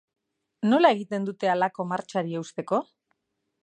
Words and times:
Nola 0.71 0.91
egiten 0.95 1.29
dute 1.29 1.53
halako 1.55 1.87
martxari 1.93 2.37
eusteko? 2.43 2.85